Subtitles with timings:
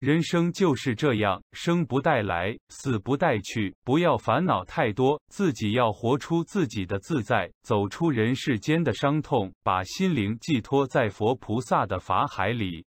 [0.00, 12.86] 人生就是这样生不带来死不带去不要烦恼太多自己要活出自己的自在走出人世间的伤痛把心灵寄托在佛菩萨的法海里。